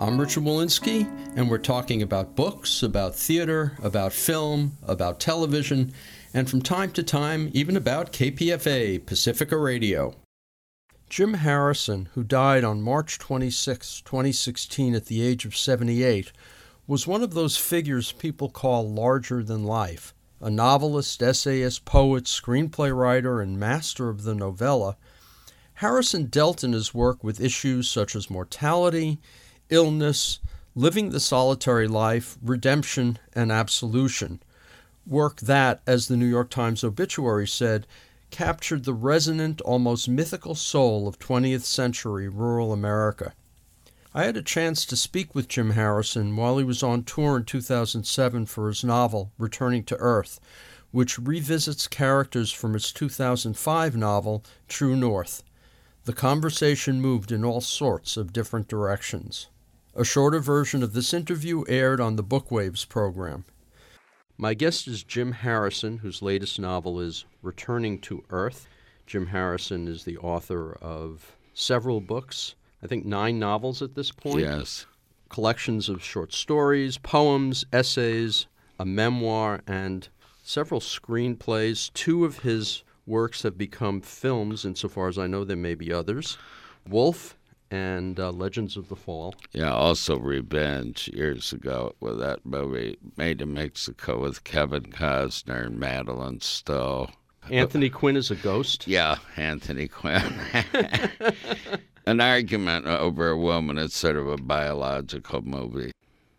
[0.00, 5.92] I'm Richard Wolinsky, and we're talking about books, about theater, about film, about television,
[6.32, 10.14] and from time to time, even about KPFA, Pacifica Radio.
[11.10, 16.30] Jim Harrison, who died on March 26, 2016, at the age of 78,
[16.86, 20.14] was one of those figures people call larger than life.
[20.40, 24.96] A novelist, essayist, poet, screenplay writer, and master of the novella
[25.78, 29.20] Harrison dealt in his work with issues such as mortality,
[29.70, 30.38] illness,
[30.74, 34.40] living the solitary life, redemption, and absolution.
[35.06, 37.86] Work that, as the New York Times obituary said,
[38.30, 43.32] captured the resonant, almost mythical soul of 20th century rural America.
[44.14, 47.44] I had a chance to speak with Jim Harrison while he was on tour in
[47.44, 50.40] 2007 for his novel, Returning to Earth,
[50.90, 55.42] which revisits characters from his 2005 novel, True North.
[56.04, 59.48] The conversation moved in all sorts of different directions.
[59.98, 63.44] A shorter version of this interview aired on the Bookwaves program.
[64.36, 68.68] My guest is Jim Harrison, whose latest novel is Returning to Earth.
[69.08, 74.42] Jim Harrison is the author of several books, I think nine novels at this point.
[74.42, 74.86] Yes.
[75.30, 78.46] Collections of short stories, poems, essays,
[78.78, 80.08] a memoir, and
[80.44, 81.92] several screenplays.
[81.92, 86.38] Two of his works have become films, insofar as I know there may be others.
[86.88, 87.36] Wolf
[87.70, 89.34] and uh, Legends of the Fall.
[89.52, 95.78] Yeah, also Revenge years ago with that movie made in Mexico with Kevin Costner and
[95.78, 97.08] Madeleine Stowe.
[97.50, 98.86] Anthony Quinn is a ghost.
[98.86, 100.34] Yeah, Anthony Quinn.
[102.06, 103.78] An argument over a woman.
[103.78, 105.92] It's sort of a biological movie.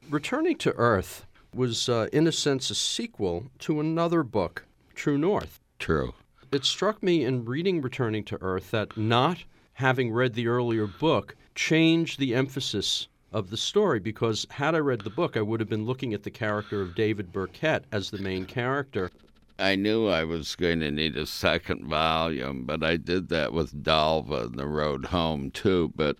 [0.09, 5.59] Returning to Earth was, uh, in a sense, a sequel to another book, True North.
[5.80, 6.14] True
[6.52, 9.44] it struck me in reading Returning to Earth that not
[9.79, 15.00] having read the earlier book changed the emphasis of the story because had I read
[15.00, 18.17] the book, I would have been looking at the character of David Burkett as the
[18.17, 19.09] main character.
[19.57, 23.81] I knew I was going to need a second volume, but I did that with
[23.81, 25.94] Dalva and the road home too.
[25.96, 26.17] But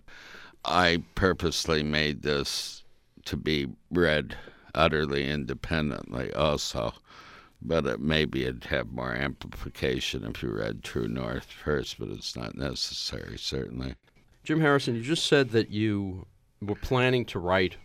[0.64, 2.82] I purposely made this
[3.26, 4.38] to be read
[4.74, 6.94] utterly independently also
[7.62, 12.36] but it, maybe it'd have more amplification if you read True North first, but it's
[12.36, 13.94] not necessary, certainly.
[14.44, 16.26] Jim Harrison, you just said that you
[16.62, 17.76] were planning to write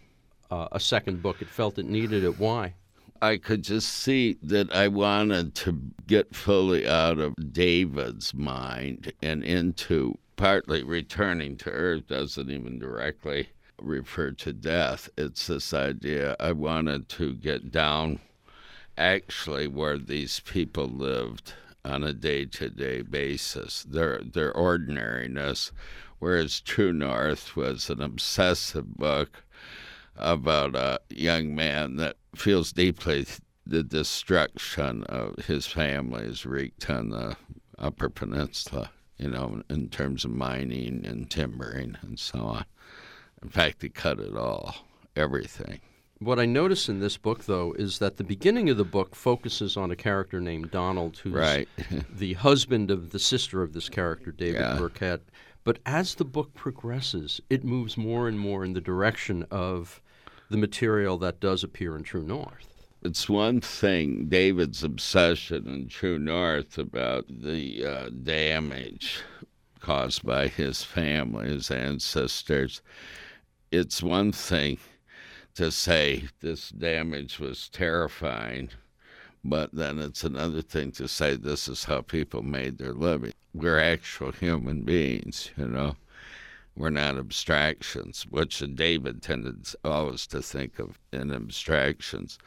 [0.52, 1.42] uh, a second book.
[1.42, 2.40] It felt it needed it.
[2.40, 2.74] Why?
[3.22, 9.44] I could just see that I wanted to get fully out of David's mind and
[9.44, 13.50] into partly returning to Earth doesn't even directly
[13.82, 15.10] refer to death.
[15.18, 18.20] It's this idea I wanted to get down
[18.98, 25.72] actually where these people lived on a day-to-day basis, their their ordinariness,
[26.20, 29.44] whereas True North was an obsessive book
[30.16, 33.26] about a young man that feels deeply
[33.68, 37.36] the destruction of his family is wreaked on the
[37.78, 42.66] Upper Peninsula, you know, in terms of mining and timbering and so on.
[43.42, 44.76] In fact, he cut it all,
[45.16, 45.82] everything.
[46.26, 49.78] What I notice in this book, though, is that the beginning of the book focuses
[49.78, 51.70] on a character named Donald, who's right.
[52.10, 54.76] the husband of the sister of this character, David yeah.
[54.76, 55.22] Burkett.
[55.64, 60.02] But as the book progresses, it moves more and more in the direction of
[60.50, 62.88] the material that does appear in True North.
[63.04, 69.20] It's one thing, David's obsession in True North about the uh, damage
[69.80, 72.82] caused by his family, his ancestors.
[73.72, 74.80] It's one thing
[75.56, 78.70] to say this damage was terrifying,
[79.44, 83.34] but then it's another thing to say this is how people made their living.
[83.54, 85.96] We're actual human beings, you know.
[86.78, 92.38] We're not abstractions, which David tended always to think of in abstractions.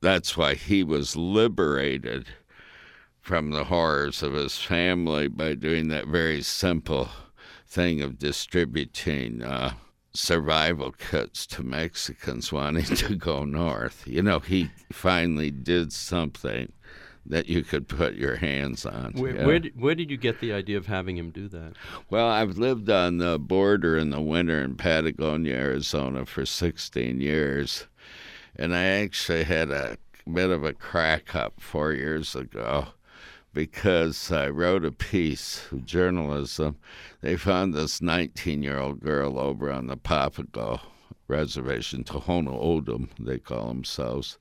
[0.00, 2.28] That's why he was liberated
[3.20, 7.10] from the horrors of his family by doing that very simple
[7.66, 9.74] thing of distributing uh,
[10.14, 14.06] survival kits to Mexicans wanting to go north.
[14.06, 16.72] You know, he finally did something
[17.24, 19.12] that you could put your hands on.
[19.12, 19.46] Where, yeah.
[19.46, 21.74] where, did, where did you get the idea of having him do that?
[22.10, 27.86] Well, I've lived on the border in the winter in Patagonia, Arizona for 16 years.
[28.56, 29.96] And I actually had a
[30.30, 32.88] bit of a crack up four years ago
[33.52, 36.76] because I wrote a piece of journalism.
[37.20, 40.80] They found this 19 year old girl over on the Papago
[41.28, 44.38] Reservation, Tohono O'odham, they call themselves,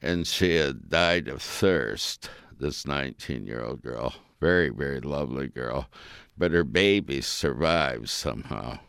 [0.00, 4.14] and she had died of thirst, this 19 year old girl.
[4.40, 5.88] Very, very lovely girl.
[6.36, 8.80] But her baby survived somehow.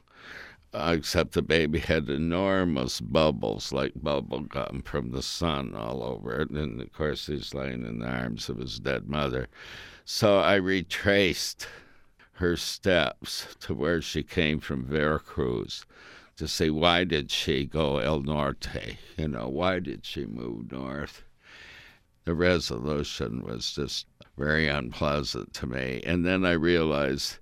[0.77, 6.49] Except the baby had enormous bubbles like bubble gum from the sun all over it.
[6.49, 9.47] And of course, he's laying in the arms of his dead mother.
[10.03, 11.67] So I retraced
[12.33, 15.85] her steps to where she came from Veracruz
[16.35, 18.97] to see why did she go El Norte?
[19.17, 21.23] You know, why did she move north?
[22.25, 24.07] The resolution was just
[24.37, 26.01] very unpleasant to me.
[26.05, 27.37] And then I realized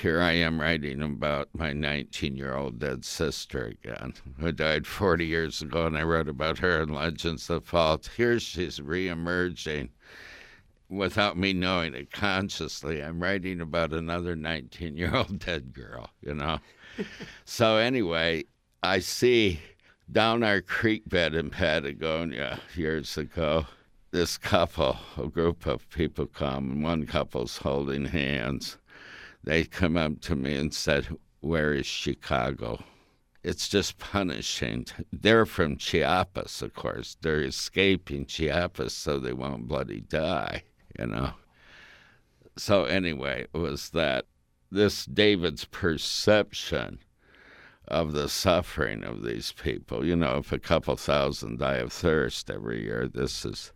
[0.00, 5.26] here I am writing about my 19 year old dead sister again, who died 40
[5.26, 8.00] years ago, and I wrote about her in Legends of Fall.
[8.16, 9.90] Here she's reemerging
[10.88, 13.02] without me knowing it consciously.
[13.02, 16.58] I'm writing about another 19 year old dead girl, you know?
[17.44, 18.44] so, anyway,
[18.82, 19.60] I see
[20.10, 23.66] down our creek bed in Patagonia years ago
[24.12, 28.76] this couple, a group of people come, and one couple's holding hands
[29.44, 31.08] they come up to me and said,
[31.40, 32.82] Where is Chicago?
[33.42, 34.86] It's just punishing.
[35.12, 37.16] They're from Chiapas, of course.
[37.20, 40.62] They're escaping Chiapas so they won't bloody die,
[40.98, 41.32] you know.
[42.56, 44.26] So, anyway, it was that
[44.70, 47.00] this David's perception
[47.88, 50.04] of the suffering of these people.
[50.06, 53.72] You know, if a couple thousand die of thirst every year, this is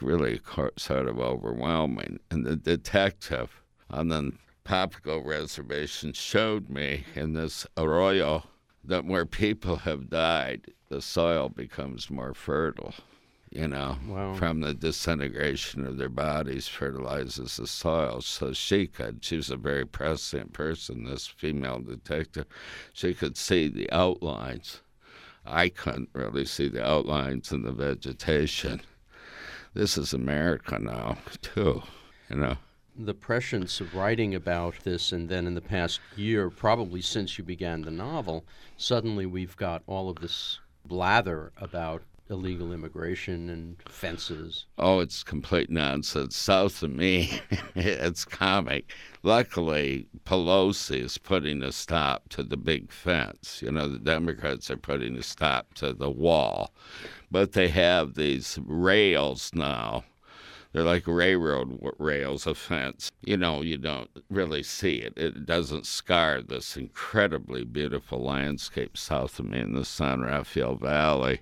[0.00, 0.40] really
[0.76, 2.18] sort of overwhelming.
[2.30, 4.32] And the detective on the
[4.64, 8.44] Papago Reservation showed me in this arroyo
[8.84, 12.94] that where people have died, the soil becomes more fertile.
[13.50, 14.34] You know, wow.
[14.34, 18.20] from the disintegration of their bodies, fertilizes the soil.
[18.20, 22.46] So she could, she was a very prescient person, this female detective.
[22.92, 24.82] She could see the outlines.
[25.44, 28.82] I couldn't really see the outlines in the vegetation.
[29.74, 31.82] This is America now, too,
[32.28, 32.56] you know
[33.04, 37.44] the prescience of writing about this, and then in the past year, probably since you
[37.44, 38.44] began the novel,
[38.76, 44.66] suddenly we've got all of this blather about illegal immigration and fences.
[44.78, 46.36] Oh, it's complete nonsense.
[46.36, 47.40] South of me,
[47.74, 48.92] it's comic.
[49.22, 53.60] Luckily, Pelosi is putting a stop to the big fence.
[53.62, 56.72] You know, the Democrats are putting a stop to the wall.
[57.30, 60.04] But they have these rails now
[60.72, 63.10] they're like railroad rails, a fence.
[63.24, 65.14] You know, you don't really see it.
[65.16, 71.40] It doesn't scar this incredibly beautiful landscape south of me in the San Rafael Valley.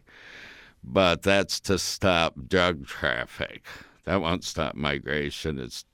[0.82, 3.66] But that's to stop drug traffic.
[4.04, 5.58] That won't stop migration.
[5.58, 5.84] It's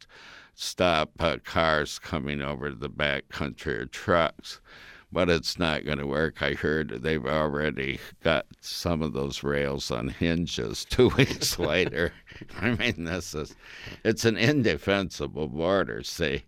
[0.54, 4.60] stop uh, cars coming over to the back country or trucks
[5.14, 6.42] but it's not going to work.
[6.42, 12.12] I heard they've already got some of those rails on hinges two weeks later.
[12.60, 13.54] I mean, this is,
[14.04, 16.02] it's an indefensible border.
[16.02, 16.42] See,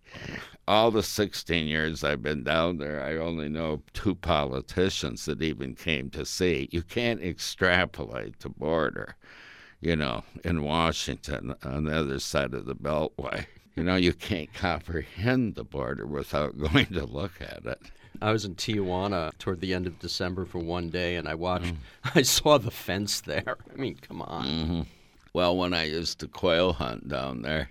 [0.67, 5.73] all the 16 years I've been down there, I only know two politicians that even
[5.73, 6.67] came to see.
[6.69, 9.15] You can't extrapolate the border,
[9.79, 13.45] you know, in Washington on the other side of the Beltway.
[13.77, 17.79] You know, you can't comprehend the border without going to look at it.
[18.21, 21.73] I was in Tijuana toward the end of December for one day, and I watched.
[21.73, 21.77] Mm.
[22.15, 23.57] I saw the fence there.
[23.73, 24.45] I mean, come on.
[24.45, 24.81] Mm-hmm.
[25.33, 27.69] Well, when I used to quail hunt down there,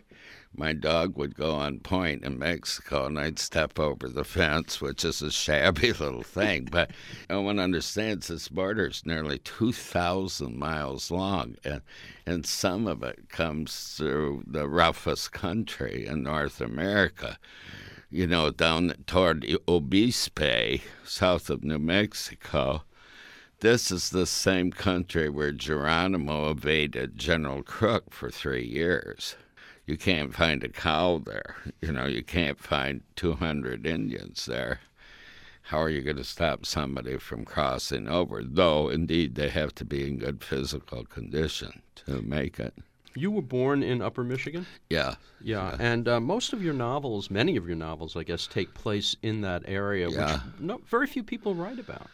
[0.54, 5.04] my dog would go on point in Mexico, and I'd step over the fence, which
[5.04, 6.68] is a shabby little thing.
[6.70, 6.92] But
[7.28, 11.82] no one understands this border is nearly 2,000 miles long, and,
[12.24, 17.38] and some of it comes through the roughest country in North America
[18.16, 22.82] you know, down toward Obispo, south of New Mexico.
[23.60, 29.36] This is the same country where Geronimo evaded General Crook for three years.
[29.84, 31.56] You can't find a cow there.
[31.82, 34.80] You know, you can't find 200 Indians there.
[35.64, 38.42] How are you going to stop somebody from crossing over?
[38.42, 42.72] Though, indeed, they have to be in good physical condition to make it.
[43.16, 44.66] You were born in Upper Michigan?
[44.90, 45.14] Yeah.
[45.40, 45.76] Yeah, yeah.
[45.78, 49.40] and uh, most of your novels, many of your novels, I guess, take place in
[49.40, 50.32] that area, yeah.
[50.32, 52.08] which no, very few people write about.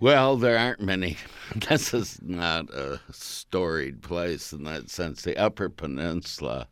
[0.00, 1.16] Well, there aren't many.
[1.68, 5.22] this is not a storied place in that sense.
[5.22, 6.68] The Upper Peninsula,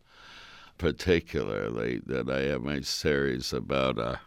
[0.76, 4.20] particularly, that I have my series about a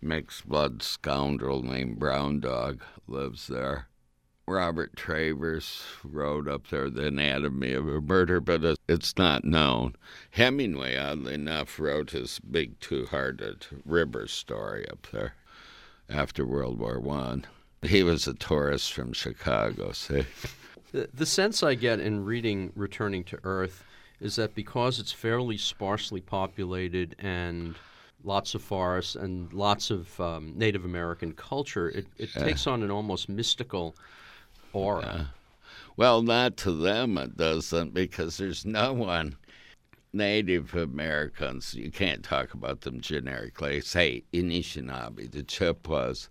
[0.00, 3.86] mixed blood scoundrel named Brown Dog lives there.
[4.48, 9.94] Robert Travers wrote up there The Anatomy of a Murder, but it's not known.
[10.30, 15.34] Hemingway, oddly enough, wrote his big two-hearted river story up there
[16.08, 17.46] after World War One.
[17.82, 20.24] He was a tourist from Chicago, see.
[20.90, 23.84] The, the sense I get in reading Returning to Earth
[24.20, 27.76] is that because it's fairly sparsely populated and
[28.24, 32.44] lots of forests and lots of um, Native American culture, it, it yeah.
[32.44, 33.96] takes on an almost mystical
[34.72, 35.12] aura.
[35.14, 35.24] Yeah.
[35.96, 39.36] Well, not to them it doesn't, because there's no one.
[40.14, 43.80] Native Americans, you can't talk about them generically.
[43.80, 46.28] Say Anishinaabe, the Chippewas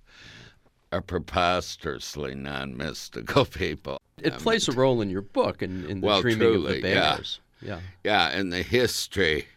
[0.91, 3.98] are preposterously non mystical people.
[4.21, 6.69] It I plays mean, a role in your book in, in the well, dreaming truly,
[6.69, 7.39] of the bears.
[7.62, 7.69] Yeah.
[7.69, 7.79] yeah.
[8.03, 9.48] Yeah, and the history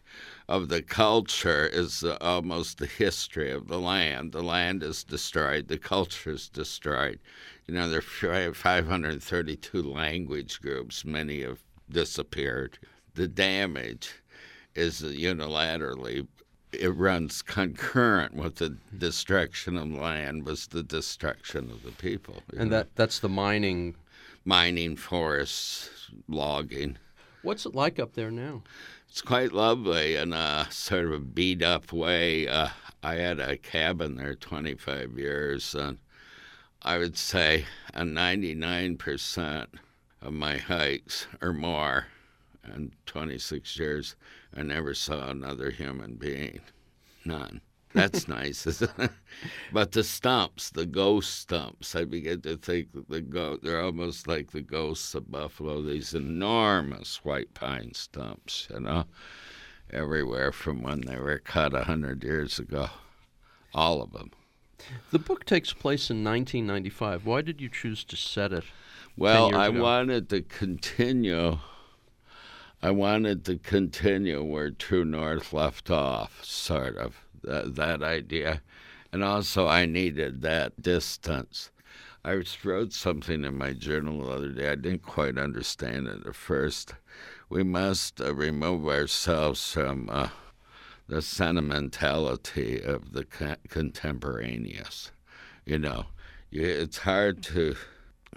[0.49, 4.33] of the culture is uh, almost the history of the land.
[4.33, 7.19] The land is destroyed, the culture is destroyed.
[7.67, 8.03] You know, there
[8.49, 12.79] are 532 language groups, many have disappeared.
[13.15, 14.23] The damage
[14.75, 16.27] is unilaterally
[16.81, 22.43] it runs concurrent with the destruction of land was the destruction of the people.
[22.57, 22.79] And know?
[22.79, 23.95] that that's the mining
[24.45, 26.99] mining forests, logging.
[27.43, 28.63] What's it like up there now?
[29.15, 32.49] It's quite lovely in a sort of beat up way.
[32.49, 35.99] Uh, I had a cabin there 25 years, and
[36.83, 39.67] I would say a 99%
[40.21, 42.07] of my hikes or more
[42.65, 44.17] in 26 years,
[44.53, 46.63] I never saw another human being.
[47.25, 47.61] None.
[47.95, 49.11] That's nice, isn't it?
[49.73, 54.27] But the stumps, the ghost stumps, I begin to think that the go- they're almost
[54.27, 55.81] like the ghosts of buffalo.
[55.81, 59.05] These enormous white pine stumps, you know,
[59.93, 62.89] everywhere from when they were cut a hundred years ago.
[63.73, 64.33] All of them.
[65.13, 67.25] The book takes place in 1995.
[67.25, 68.65] Why did you choose to set it?
[69.17, 71.59] Well, I wanted to continue.
[72.83, 78.63] I wanted to continue where True North left off, sort of that, idea.
[79.13, 81.71] And also, I needed that distance.
[82.25, 84.71] I wrote something in my journal the other day.
[84.71, 86.95] I didn't quite understand it at first.
[87.49, 90.29] We must uh, remove ourselves from uh,
[91.07, 95.13] the sentimentality of the co- contemporaneous.
[95.67, 96.07] You know,
[96.51, 97.77] it's hard to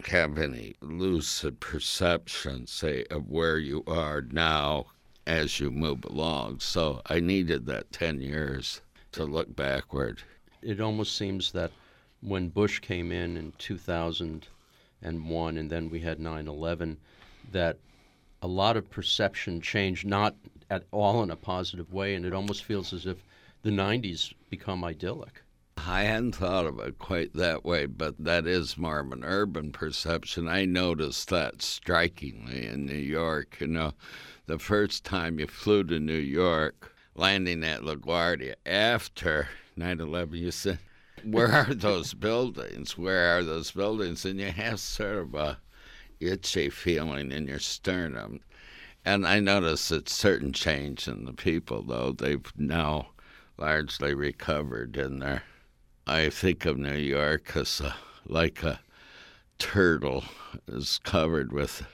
[0.10, 4.88] have any lucid perception, say, of where you are now
[5.26, 6.60] as you move along.
[6.60, 8.82] So I needed that 10 years
[9.14, 10.22] to look backward.
[10.62, 11.72] It almost seems that
[12.22, 16.98] when Bush came in in 2001 and then we had 9 11,
[17.52, 17.78] that
[18.42, 20.36] a lot of perception changed, not
[20.70, 23.18] at all in a positive way, and it almost feels as if
[23.64, 25.42] the 90s become idyllic.
[25.78, 29.72] I hadn't thought of it quite that way, but that is more of an urban
[29.72, 30.48] perception.
[30.48, 33.58] I noticed that strikingly in New York.
[33.62, 33.94] You know,
[34.48, 40.52] the first time you flew to New York, landing at LaGuardia after 9 11, you
[40.52, 40.80] said,
[41.24, 42.98] Where are those buildings?
[42.98, 44.24] Where are those buildings?
[44.24, 45.58] And you have sort of a
[46.20, 48.40] itchy feeling in your sternum.
[49.04, 52.12] And I notice a certain change in the people, though.
[52.12, 53.10] They've now
[53.58, 55.44] largely recovered in there.
[56.06, 57.96] I think of New York as a,
[58.26, 58.80] like a
[59.60, 60.24] turtle
[60.68, 61.86] is covered with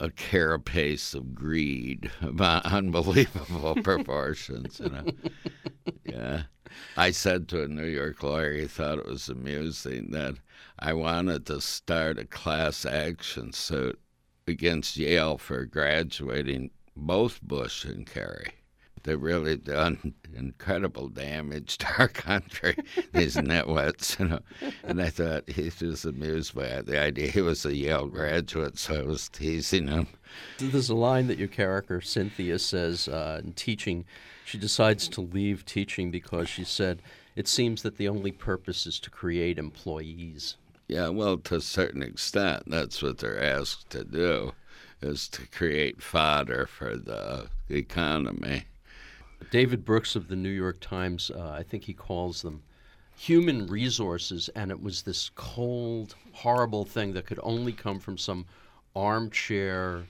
[0.00, 5.04] a carapace of greed about unbelievable proportions, you know.
[6.04, 6.42] yeah.
[6.96, 10.34] I said to a New York lawyer, he thought it was amusing that
[10.78, 14.00] I wanted to start a class action suit
[14.48, 18.54] against Yale for graduating both Bush and Kerry
[19.04, 22.76] they've really done incredible damage to our country,
[23.12, 24.40] these nitwits, you know.
[24.82, 26.86] And I thought he's just amused by it.
[26.86, 27.28] the idea.
[27.28, 30.08] He was a Yale graduate, so I was teasing him.
[30.58, 34.04] There's a line that your character, Cynthia, says uh, in teaching.
[34.44, 37.00] She decides to leave teaching because she said,
[37.36, 40.56] it seems that the only purpose is to create employees.
[40.88, 44.52] Yeah, well, to a certain extent, that's what they're asked to do,
[45.00, 48.64] is to create fodder for the economy.
[49.50, 52.62] David Brooks of the New York Times, uh, I think he calls them
[53.16, 58.46] human resources, and it was this cold, horrible thing that could only come from some
[58.96, 60.04] armchair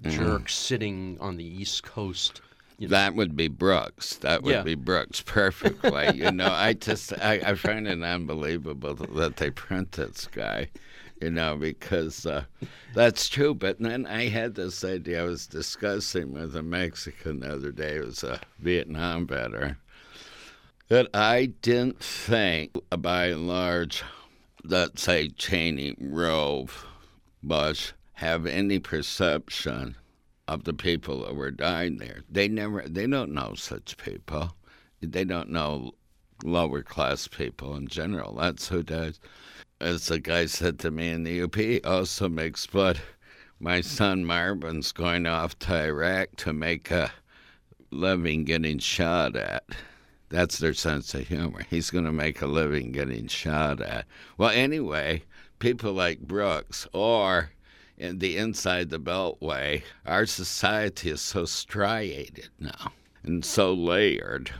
[0.00, 0.10] mm.
[0.10, 2.40] jerk sitting on the East Coast.
[2.78, 2.90] You know.
[2.90, 4.16] That would be Brooks.
[4.16, 4.62] That would yeah.
[4.62, 6.14] be Brooks perfectly.
[6.14, 10.68] you know, I just I, I find it unbelievable that they print this guy
[11.20, 12.44] you know, because uh,
[12.94, 13.54] that's true.
[13.54, 17.96] But then I had this idea I was discussing with a Mexican the other day,
[17.96, 19.76] it was a Vietnam veteran,
[20.88, 24.02] that I didn't think, by and large,
[24.64, 26.86] that say Cheney, Rove,
[27.42, 29.96] Bush have any perception
[30.48, 32.22] of the people that were dying there.
[32.30, 34.56] They never they don't know such people.
[35.00, 35.92] They don't know
[36.44, 38.34] lower class people in general.
[38.34, 39.20] That's who does.
[39.80, 42.98] As the guy said to me in the UP, also makes blood.
[43.60, 47.12] My son Marvin's going off to Iraq to make a
[47.90, 49.64] living getting shot at.
[50.30, 51.66] That's their sense of humor.
[51.68, 54.06] He's going to make a living getting shot at.
[54.38, 55.24] Well, anyway,
[55.58, 57.50] people like Brooks or
[57.98, 62.92] in the inside the Beltway, our society is so striated now
[63.22, 64.52] and so layered.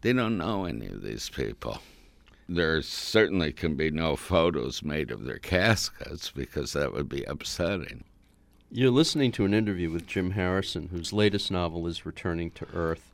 [0.00, 1.80] They don't know any of these people.
[2.48, 8.04] There certainly can be no photos made of their caskets because that would be upsetting.
[8.70, 13.12] You're listening to an interview with Jim Harrison, whose latest novel is Returning to Earth.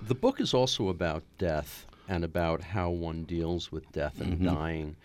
[0.00, 4.44] The book is also about death and about how one deals with death and mm-hmm.
[4.44, 4.96] dying.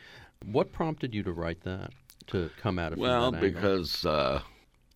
[0.46, 1.92] What prompted you to write that?
[2.28, 4.42] To come at it well, because uh,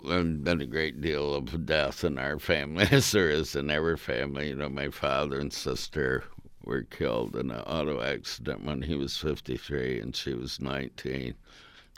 [0.03, 3.97] there's been a great deal of death in our family, as there is in every
[3.97, 4.49] family.
[4.49, 6.23] You know, my father and sister
[6.63, 11.33] were killed in an auto accident when he was 53 and she was 19.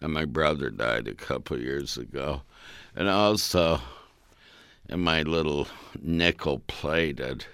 [0.02, 2.42] And my brother died a couple years ago.
[2.96, 3.80] And also,
[4.90, 5.68] in my little
[6.02, 7.46] nickel plated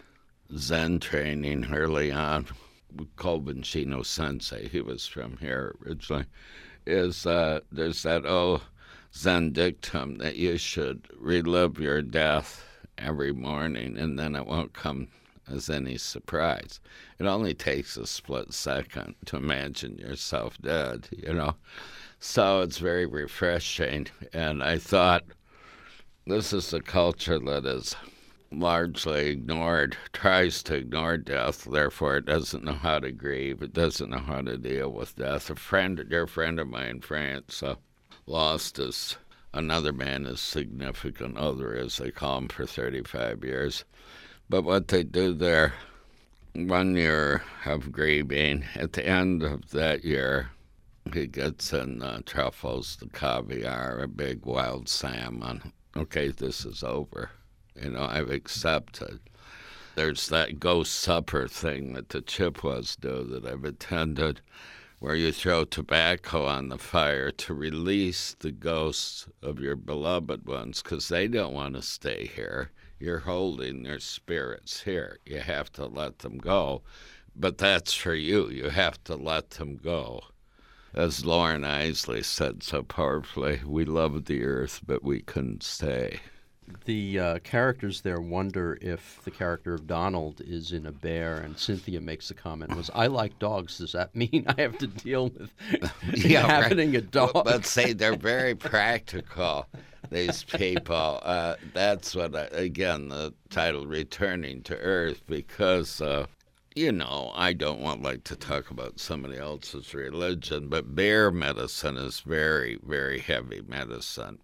[0.56, 2.48] Zen training early on,
[2.96, 6.26] Vincino Sensei, he was from here originally,
[6.86, 8.62] is uh, there's that old
[9.14, 12.64] Zen dictum that you should relive your death
[12.98, 15.08] every morning and then it won't come
[15.50, 16.80] as any surprise.
[17.20, 21.56] It only takes a split second to imagine yourself dead, you know.
[22.20, 24.08] So it's very refreshing.
[24.34, 25.24] And I thought
[26.26, 27.96] this is a culture that is
[28.52, 34.10] largely ignored, tries to ignore death, therefore it doesn't know how to grieve, it doesn't
[34.10, 35.50] know how to deal with death.
[35.50, 37.76] A friend, a dear friend of mine in France, uh,
[38.26, 39.18] lost his
[39.54, 43.86] another man, his significant other, as they call him, for 35 years.
[44.50, 45.74] But what they do there,
[46.54, 50.52] one year of grieving, at the end of that year,
[51.14, 55.74] he gets in uh, truffles, the caviar, a big wild salmon.
[55.98, 57.32] Okay, this is over.
[57.76, 59.20] You know, I've accepted.
[59.96, 64.40] There's that ghost supper thing that the Chippewas do that I've attended,
[65.00, 70.82] where you throw tobacco on the fire to release the ghosts of your beloved ones
[70.82, 72.72] because they don't want to stay here.
[73.00, 75.20] You're holding their spirits here.
[75.26, 76.82] You have to let them go.
[77.36, 78.50] But that's for you.
[78.50, 80.22] You have to let them go.
[80.94, 86.22] As Loren Eiseley said so powerfully, we love the earth, but we couldn't stay
[86.86, 91.58] the uh, characters there wonder if the character of Donald is in a bear, and
[91.58, 93.78] Cynthia makes the comment was, "I like dogs.
[93.78, 95.52] Does that mean I have to deal with
[96.14, 97.04] yeah, inhabiting right.
[97.04, 99.68] a dog?" But say they're very practical.
[100.10, 101.20] These people.
[101.24, 106.02] Uh, that's what I, again the title "Returning to Earth" because.
[106.02, 106.28] Uh,
[106.76, 111.98] you know, I don't want like to talk about somebody else's religion, but bear medicine
[111.98, 114.38] is very, very heavy medicine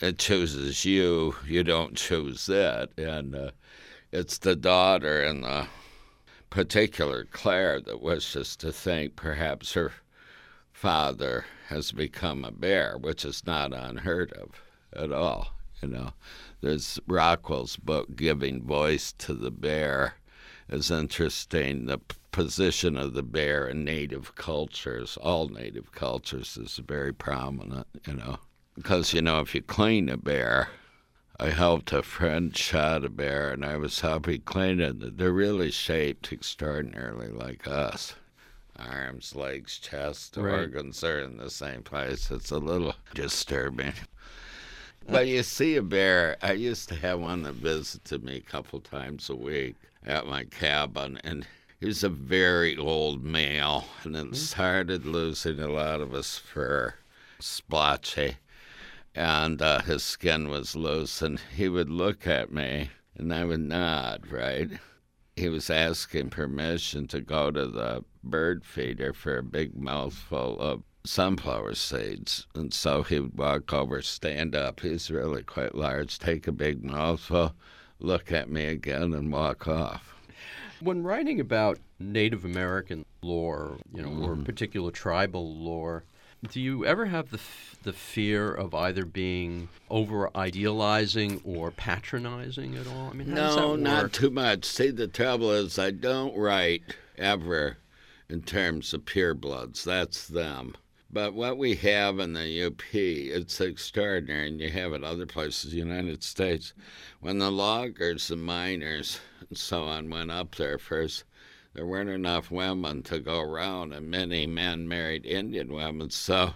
[0.00, 1.34] it chooses you.
[1.46, 2.90] You don't choose that.
[2.96, 3.50] And uh,
[4.12, 5.66] it's the daughter and the
[6.50, 9.92] particular Claire that wishes to think perhaps her
[10.72, 14.50] father has become a bear, which is not unheard of
[14.94, 15.48] at all.
[15.82, 16.12] You know,
[16.60, 20.14] there's Rockwell's book, Giving Voice to the Bear,
[20.68, 21.86] is interesting.
[21.86, 22.00] The
[22.32, 28.38] position of the bear in native cultures, all native cultures, is very prominent, you know
[28.78, 30.68] because you know if you clean a bear
[31.40, 35.18] i helped a friend shot a bear and i was helping clean it.
[35.18, 38.14] They're really shaped extraordinarily like us.
[38.78, 40.60] Arms legs chest right.
[40.60, 42.30] organs are in the same place.
[42.30, 43.94] It's a little disturbing.
[45.08, 48.78] But you see a bear i used to have one that visited me a couple
[48.80, 49.74] times a week
[50.06, 51.46] at my cabin and
[51.80, 54.34] he was a very old male and then mm-hmm.
[54.34, 56.94] started losing a lot of his fur
[57.40, 58.36] splotchy
[59.14, 63.60] and uh, his skin was loose, and he would look at me, and I would
[63.60, 64.68] nod, right?
[65.36, 70.82] He was asking permission to go to the bird feeder for a big mouthful of
[71.04, 72.46] sunflower seeds.
[72.54, 74.80] And so he would walk over, stand up.
[74.80, 77.54] He's really quite large, take a big mouthful,
[77.98, 80.14] look at me again, and walk off.
[80.80, 84.26] When writing about Native American lore, you know, mm.
[84.26, 86.04] or particular tribal lore,
[86.50, 92.76] do you ever have the f- the fear of either being over idealizing or patronizing
[92.76, 93.08] at all?
[93.10, 94.64] I mean, no, not too much.
[94.64, 96.82] See, the trouble is, I don't write
[97.16, 97.78] ever
[98.28, 99.84] in terms of purebloods.
[99.84, 100.74] That's them.
[101.10, 105.72] But what we have in the UP, it's extraordinary, and you have it other places,
[105.72, 106.74] United States.
[107.20, 111.24] When the loggers, the miners, and so on went up there first,
[111.78, 116.10] there weren't enough women to go around, and many men married Indian women.
[116.10, 116.54] So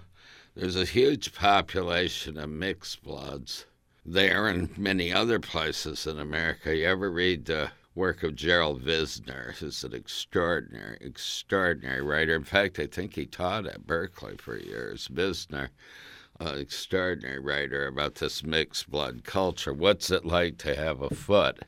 [0.56, 3.66] there's a huge population of mixed bloods
[4.04, 6.74] there and many other places in America.
[6.74, 12.34] You ever read the work of Gerald Vizenor, who's an extraordinary, extraordinary writer.
[12.34, 15.06] In fact, I think he taught at Berkeley for years.
[15.06, 15.68] Vizenor,
[16.40, 19.72] an extraordinary writer about this mixed blood culture.
[19.72, 21.60] What's it like to have a foot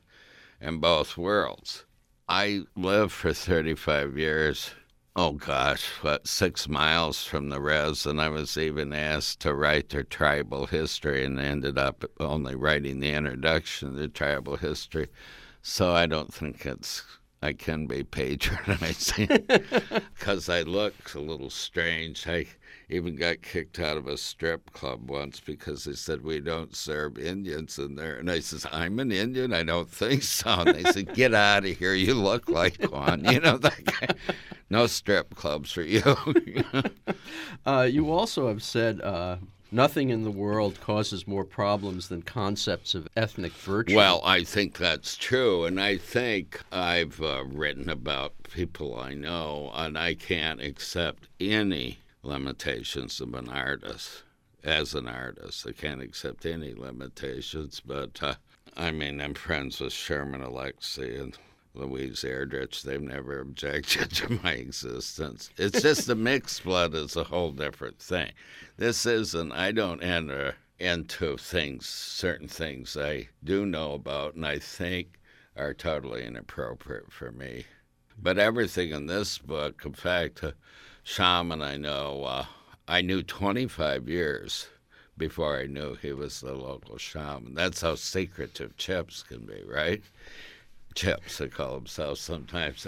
[0.60, 1.84] in both worlds?
[2.28, 4.70] I lived for 35 years
[5.16, 9.90] oh gosh, what, six miles from the res, and I was even asked to write
[9.90, 15.08] their tribal history and ended up only writing the introduction to tribal history.
[15.62, 17.04] So I don't think it's
[17.44, 22.26] I can be patronizing because I look a little strange.
[22.26, 22.46] I
[22.88, 27.18] even got kicked out of a strip club once because they said we don't serve
[27.18, 29.52] Indians in there, and I says I'm an Indian.
[29.52, 30.48] I don't think so.
[30.48, 31.92] And they said get out of here.
[31.92, 33.26] You look like one.
[33.26, 34.34] You know that guy.
[34.70, 36.02] No strip clubs for you.
[37.66, 39.02] uh, you also have said.
[39.02, 39.36] Uh
[39.74, 43.96] Nothing in the world causes more problems than concepts of ethnic virtue.
[43.96, 45.64] Well, I think that's true.
[45.64, 51.98] And I think I've uh, written about people I know, and I can't accept any
[52.22, 54.22] limitations of an artist.
[54.62, 58.34] As an artist, I can't accept any limitations, but uh,
[58.76, 61.36] I mean, I'm friends with Sherman Alexie and
[61.74, 62.82] Louise Erdrich.
[62.82, 65.50] They've never objected to my existence.
[65.56, 68.32] It's just the mixed blood is a whole different thing.
[68.76, 74.58] This isn't, I don't enter into things, certain things I do know about and I
[74.58, 75.18] think
[75.56, 77.64] are totally inappropriate for me.
[78.20, 80.44] But everything in this book, in fact,
[81.02, 82.46] shaman I know, uh,
[82.86, 84.68] I knew 25 years
[85.16, 87.54] before I knew he was the local shaman.
[87.54, 90.02] That's how secretive chips can be, right?
[90.94, 92.86] Chips, they call themselves sometimes.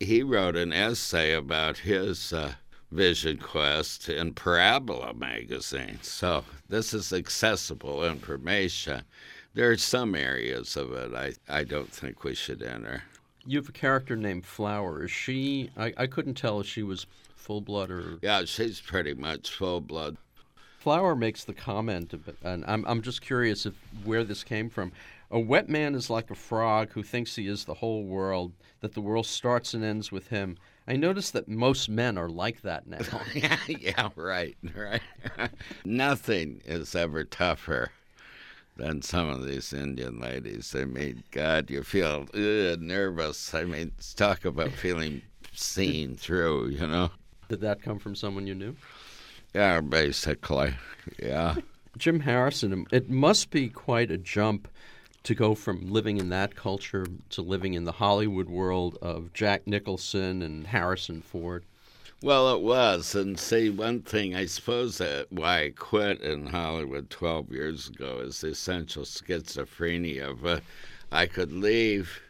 [0.00, 2.52] He wrote an essay about his uh,
[2.90, 5.98] Vision Quest in Parabola magazine.
[6.02, 9.02] So this is accessible information.
[9.54, 13.02] There are some areas of it I, I don't think we should enter.
[13.46, 15.04] You have a character named Flower.
[15.04, 15.70] Is she?
[15.76, 17.06] I, I couldn't tell if she was
[17.36, 18.18] full blood or.
[18.22, 20.16] Yeah, she's pretty much full blood.
[20.78, 24.92] Flower makes the comment, and I'm, I'm just curious if where this came from.
[25.30, 28.94] A wet man is like a frog who thinks he is the whole world, that
[28.94, 30.56] the world starts and ends with him.
[30.86, 32.98] I notice that most men are like that now.
[33.68, 35.00] yeah, right, right.
[35.84, 37.90] Nothing is ever tougher
[38.76, 40.74] than some of these Indian ladies.
[40.76, 43.52] I mean, God, you feel ugh, nervous.
[43.52, 47.10] I mean, talk about feeling seen through, you know?
[47.48, 48.76] Did that come from someone you knew?
[49.54, 50.74] Yeah, basically.
[51.18, 51.56] Yeah.
[51.96, 54.68] Jim Harrison, it must be quite a jump
[55.26, 59.66] to go from living in that culture to living in the Hollywood world of Jack
[59.66, 61.64] Nicholson and Harrison Ford?
[62.22, 63.12] Well, it was.
[63.16, 68.20] And see, one thing I suppose that why I quit in Hollywood 12 years ago
[68.20, 70.40] is the essential schizophrenia.
[70.40, 70.62] But
[71.10, 72.20] I could leave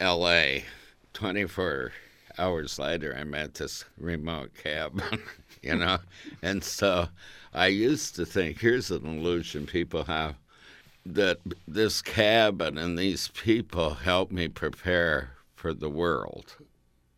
[0.00, 0.60] LA
[1.12, 1.92] 24
[2.38, 5.20] hours later, I'm at this remote cabin,
[5.62, 5.98] you know?
[6.40, 7.08] and so
[7.52, 10.36] I used to think here's an illusion people have
[11.06, 11.38] that
[11.68, 16.56] this cabin and these people help me prepare for the world,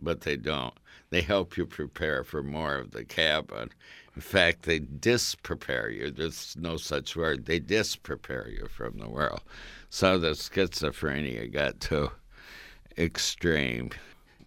[0.00, 0.74] but they don't.
[1.10, 3.70] They help you prepare for more of the cabin.
[4.16, 6.10] In fact, they disprepare you.
[6.10, 7.46] There's no such word.
[7.46, 9.42] They disprepare you from the world.
[9.88, 12.10] So the schizophrenia got too
[12.98, 13.90] extreme.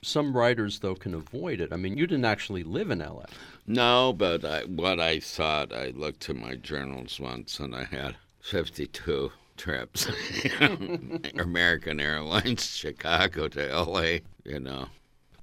[0.02, 1.72] Some writers, though, can avoid it.
[1.72, 3.26] I mean, you didn't actually live in LA.
[3.68, 8.16] No, but I, what I thought, I looked to my journals once and I had
[8.42, 10.08] 52 trips.
[11.38, 14.88] American Airlines, Chicago to LA, you know.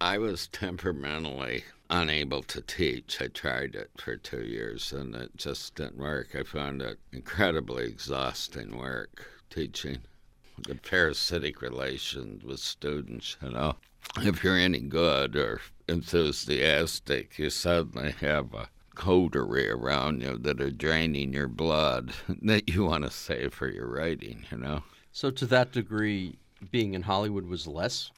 [0.01, 3.21] I was temperamentally unable to teach.
[3.21, 6.35] I tried it for two years and it just didn't work.
[6.35, 9.99] I found it incredibly exhausting work teaching.
[10.67, 13.77] The parasitic relations with students, you know.
[14.19, 20.71] If you're any good or enthusiastic, you suddenly have a coterie around you that are
[20.71, 24.83] draining your blood that you want to save for your writing, you know?
[25.13, 26.37] So, to that degree,
[26.73, 28.11] being in Hollywood was less?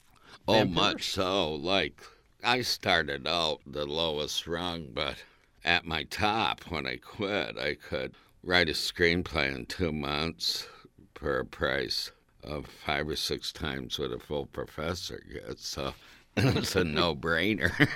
[0.47, 1.53] Oh, much so.
[1.53, 2.01] Like,
[2.43, 5.15] I started out the lowest rung, but
[5.63, 10.67] at my top, when I quit, I could write a screenplay in two months
[11.13, 12.11] for a price
[12.43, 15.67] of five or six times what a full professor gets.
[15.67, 15.93] So,
[16.37, 17.89] it's a no brainer.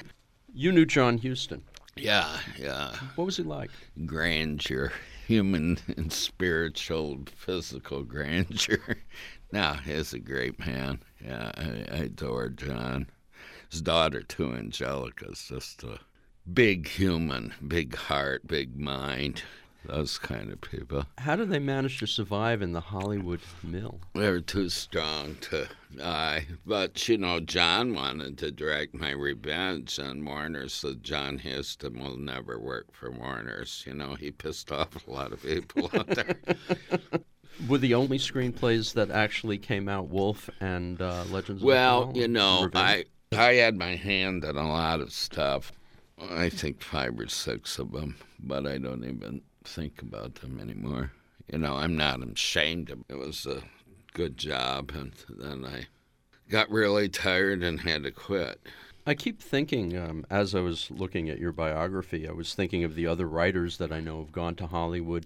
[0.53, 1.63] you knew John Huston.
[1.95, 2.95] Yeah, yeah.
[3.15, 3.71] What was he like?
[4.05, 4.91] Grandeur,
[5.27, 8.97] human and spiritual, physical grandeur.
[9.51, 11.01] now he's a great man.
[11.23, 13.07] Yeah, I, I adore John.
[13.69, 15.99] His daughter too, Anjelica, is just a
[16.51, 19.43] big human, big heart, big mind
[19.85, 21.05] those kind of people.
[21.17, 23.99] How did they manage to survive in the Hollywood mill?
[24.13, 26.47] They were too strong to die.
[26.65, 32.17] But, you know, John wanted to direct my revenge on Warner, so John Huston will
[32.17, 33.83] never work for Warner's.
[33.85, 36.35] You know, he pissed off a lot of people out there.
[37.67, 42.69] Were the only screenplays that actually came out Wolf and uh, Legends well, you know,
[42.73, 45.71] I, I had my hand in a lot of stuff.
[46.31, 51.11] I think five or six of them, but I don't even think about them anymore.
[51.51, 53.15] You know, I'm not ashamed of it.
[53.15, 53.63] was a
[54.13, 55.87] good job, and then I
[56.49, 58.61] got really tired and had to quit.
[59.05, 62.95] I keep thinking, um, as I was looking at your biography, I was thinking of
[62.95, 65.25] the other writers that I know have gone to Hollywood,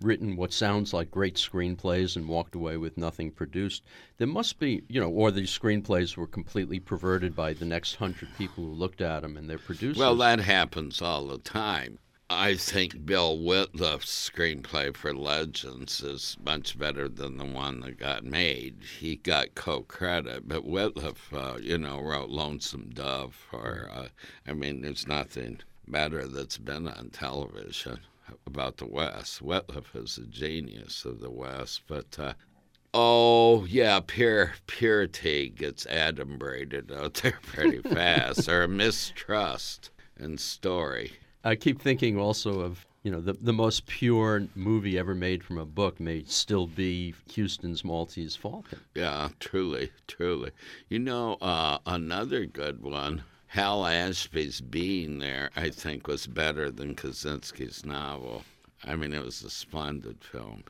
[0.00, 3.82] written what sounds like great screenplays, and walked away with nothing produced.
[4.16, 8.30] There must be, you know, or these screenplays were completely perverted by the next hundred
[8.38, 9.98] people who looked at them and their producers.
[9.98, 11.98] Well, that happens all the time.
[12.30, 18.22] I think Bill Wittliff's screenplay for Legends is much better than the one that got
[18.22, 18.82] made.
[18.98, 23.46] He got co-credit, but Wittliff, uh, you know, wrote Lonesome Dove.
[23.50, 24.08] Or, uh,
[24.46, 28.00] I mean, there's nothing better that's been on television
[28.46, 29.42] about the West.
[29.42, 32.18] Wittliff is a genius of the West, but.
[32.18, 32.34] Uh,
[32.94, 41.12] Oh yeah, pure purity gets adumbrated out there pretty fast, or a mistrust in story.
[41.44, 45.58] I keep thinking also of you know the the most pure movie ever made from
[45.58, 48.80] a book may still be Huston's Maltese Falcon.
[48.94, 50.50] Yeah, truly, truly.
[50.88, 53.22] You know, uh, another good one.
[53.46, 58.44] Hal Ashby's being there, I think, was better than Kosinski's novel.
[58.84, 60.64] I mean, it was a splendid film.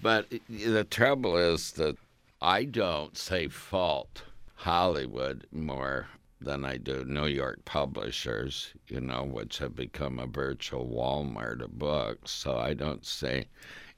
[0.00, 1.96] But the trouble is that
[2.40, 4.22] I don't say fault
[4.54, 6.08] Hollywood more
[6.40, 11.78] than I do New York publishers, you know, which have become a virtual Walmart of
[11.78, 12.30] books.
[12.30, 13.46] So I don't see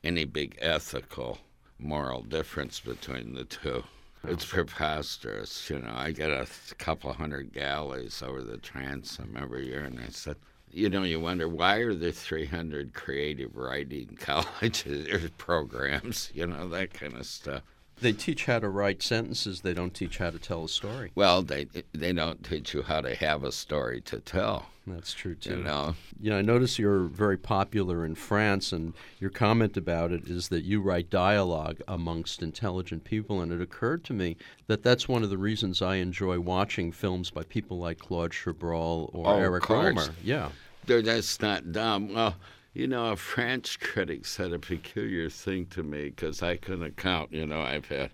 [0.05, 1.38] any big ethical,
[1.79, 3.85] moral difference between the two.
[4.25, 5.70] It's preposterous.
[5.70, 6.46] You know, I get a
[6.79, 10.37] couple hundred galleys over the transom every year, and I said,
[10.70, 16.68] you know, you wonder why are there 300 creative writing colleges or programs, you know,
[16.68, 17.62] that kind of stuff.
[18.00, 19.62] They teach how to write sentences.
[19.62, 21.12] They don't teach how to tell a story.
[21.14, 24.66] Well, they they don't teach you how to have a story to tell.
[24.87, 25.56] That's true too.
[25.56, 25.94] You know.
[26.20, 30.48] You know, I notice you're very popular in France, and your comment about it is
[30.48, 33.40] that you write dialogue amongst intelligent people.
[33.40, 34.37] And it occurred to me
[34.68, 39.11] that that's one of the reasons I enjoy watching films by people like Claude Chabrol
[39.12, 40.12] or oh, Eric Rohmer.
[40.22, 40.50] Yeah.
[40.85, 42.14] They're just not dumb.
[42.14, 42.37] Well,
[42.77, 47.33] you know, a French critic said a peculiar thing to me because I couldn't count.
[47.33, 48.11] You know, I've had,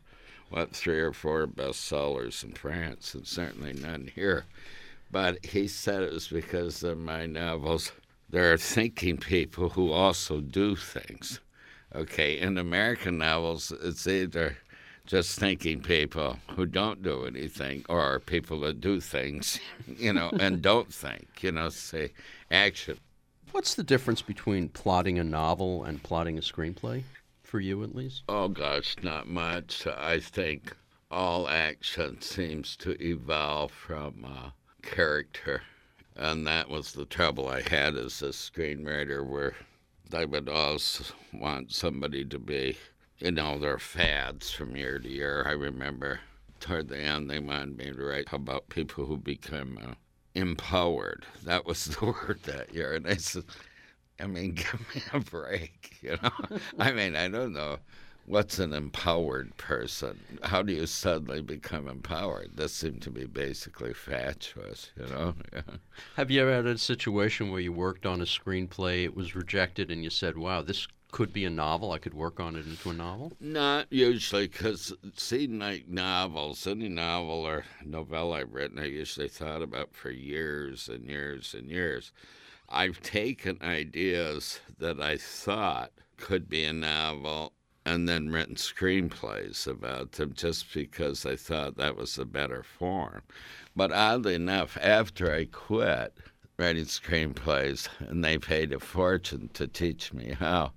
[0.50, 4.44] what, three or four bestsellers in France and certainly none here.
[5.10, 7.90] But he said it was because of my novels.
[8.30, 11.40] There are thinking people who also do things.
[11.92, 14.58] Okay, in American novels, it's either
[15.06, 19.58] just thinking people who don't do anything or people that do things,
[19.98, 22.12] you know, and don't think, you know, say
[22.48, 22.96] action.
[23.52, 27.02] What's the difference between plotting a novel and plotting a screenplay,
[27.42, 28.22] for you at least?
[28.26, 29.86] Oh, gosh, not much.
[29.86, 30.74] I think
[31.10, 34.50] all action seems to evolve from uh,
[34.82, 35.60] character.
[36.16, 39.54] And that was the trouble I had as a screenwriter, where
[40.14, 42.78] I would always want somebody to be,
[43.18, 45.44] you know, their fads from year to year.
[45.46, 46.20] I remember
[46.58, 49.94] toward the end, they wanted me to write about people who become uh,
[50.34, 51.26] empowered.
[51.44, 52.94] That was the word that year.
[52.94, 53.44] And I said,
[54.20, 56.58] I mean, give me a break, you know?
[56.78, 57.78] I mean, I don't know.
[58.24, 60.20] What's an empowered person?
[60.44, 62.50] How do you suddenly become empowered?
[62.54, 65.34] This seemed to be basically fatuous, you know?
[65.52, 65.62] Yeah.
[66.14, 69.90] Have you ever had a situation where you worked on a screenplay, it was rejected,
[69.90, 71.92] and you said, wow, this could be a novel.
[71.92, 73.32] I could work on it into a novel.
[73.38, 79.62] Not usually, because see, like novels, any novel or novella I've written, I usually thought
[79.62, 82.12] about for years and years and years.
[82.68, 87.52] I've taken ideas that I thought could be a novel
[87.84, 93.22] and then written screenplays about them just because I thought that was a better form.
[93.76, 96.16] But oddly enough, after I quit
[96.56, 100.72] writing screenplays and they paid a fortune to teach me how,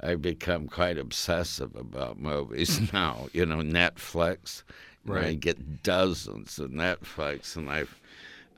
[0.00, 3.28] I've become quite obsessive about movies now.
[3.32, 4.62] You know, Netflix.
[5.04, 5.26] Right.
[5.26, 8.00] I get dozens of Netflix, and I've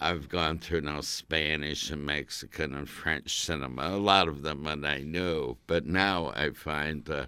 [0.00, 4.84] I've gone through now Spanish and Mexican and French cinema, a lot of them that
[4.84, 7.26] I knew, but now I find uh,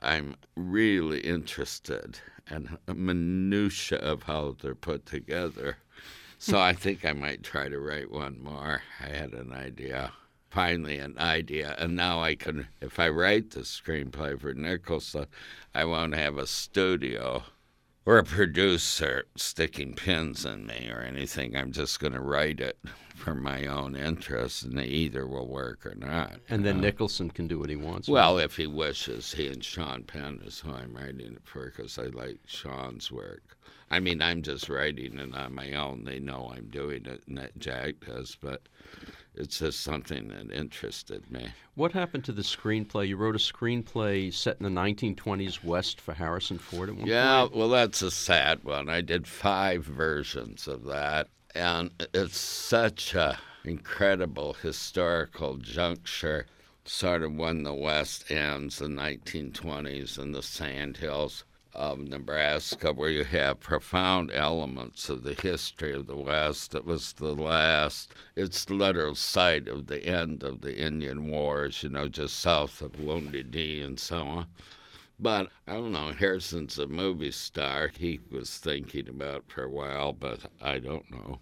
[0.00, 5.78] I'm really interested in minutia of how they're put together.
[6.38, 8.82] So I think I might try to write one more.
[9.00, 10.12] I had an idea,
[10.50, 12.68] finally an idea, and now I can.
[12.80, 15.26] If I write the screenplay for Nicholson,
[15.74, 17.42] I won't have a studio
[18.04, 21.56] or a producer sticking pins in me or anything.
[21.56, 22.78] I'm just going to write it
[23.16, 26.36] for my own interest, and either will work or not.
[26.48, 28.08] And then Uh, Nicholson can do what he wants.
[28.08, 31.98] well, if he wishes, he and Sean Penn is who I'm writing it for because
[31.98, 33.56] I like Sean's work.
[33.90, 36.04] I mean, I'm just writing it on my own.
[36.04, 38.62] They know I'm doing it, and that Jack does, but
[39.36, 41.48] it's just something that interested me.
[41.74, 43.08] What happened to the screenplay?
[43.08, 47.42] You wrote a screenplay set in the 1920s West for Harrison Ford at one Yeah,
[47.42, 47.56] point.
[47.56, 48.88] well, that's a sad one.
[48.88, 56.46] I did five versions of that, and it's such a incredible historical juncture.
[56.84, 61.42] Sort of when the West ends, the 1920s, and the sandhills
[61.76, 66.74] of Nebraska, where you have profound elements of the history of the West.
[66.74, 71.82] It was the last, it's the literal site of the end of the Indian Wars,
[71.82, 74.46] you know, just south of Wounded Knee and so on.
[75.18, 77.90] But I don't know, Harrison's a movie star.
[77.96, 81.40] He was thinking about for a while, but I don't know.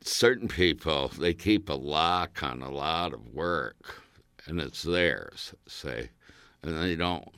[0.00, 4.02] Certain people, they keep a lock on a lot of work,
[4.46, 6.10] and it's theirs, say,
[6.62, 7.28] and they don't,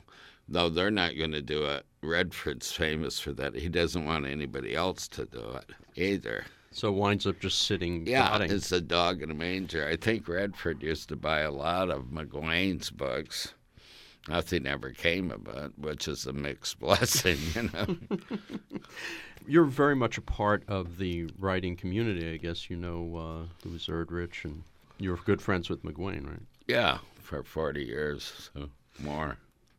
[0.49, 1.85] though they're not going to do it.
[2.07, 3.55] Redford's famous for that.
[3.55, 6.45] He doesn't want anybody else to do it either.
[6.71, 8.05] So winds up just sitting.
[8.05, 8.51] Yeah, rotting.
[8.51, 9.87] it's a dog in a manger.
[9.87, 13.53] I think Redford used to buy a lot of McGuane's books.
[14.27, 17.97] Nothing ever came of it, which is a mixed blessing, you know.
[19.47, 22.69] You're very much a part of the writing community, I guess.
[22.69, 24.63] You know uh, Louise Erdrich, and
[24.99, 26.41] you're good friends with McGuane, right?
[26.67, 29.37] yeah, for 40 years, so more.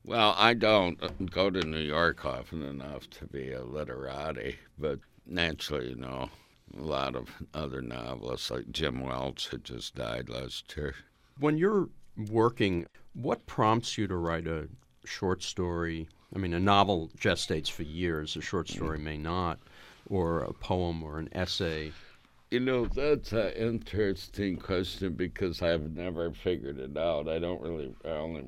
[0.09, 5.01] Well, I don't uh, go to New York often enough to be a literati, but
[5.27, 6.31] naturally, you know,
[6.75, 10.95] a lot of other novelists like Jim Welch had just died last year.
[11.39, 11.91] When you're
[12.31, 14.71] working, what prompts you to write a
[15.05, 16.09] short story?
[16.35, 19.59] I mean, a novel gestates for years, a short story may not,
[20.09, 21.93] or a poem or an essay.
[22.51, 27.29] You know, that's an interesting question because I've never figured it out.
[27.29, 28.43] I don't really, I only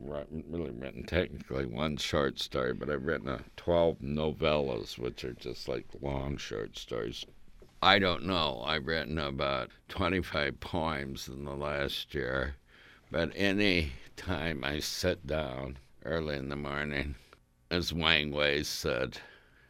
[0.48, 5.68] really written technically one short story, but I've written a 12 novellas, which are just
[5.68, 7.26] like long short stories.
[7.82, 8.62] I don't know.
[8.64, 12.56] I've written about 25 poems in the last year,
[13.10, 17.16] but any time I sit down early in the morning,
[17.70, 19.18] as Wang Wei said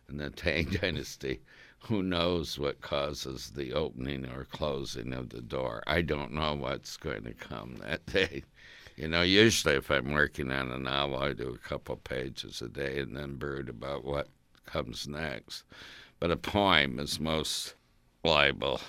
[0.09, 1.41] in the Tang Dynasty,
[1.85, 5.83] who knows what causes the opening or closing of the door?
[5.87, 8.45] I don't know what's going to come that day.
[8.97, 12.69] You know, usually if I'm working on a novel, I do a couple pages a
[12.69, 14.29] day and then brood about what
[14.67, 15.65] comes next.
[16.19, 17.75] But a poem is most
[18.23, 18.81] liable,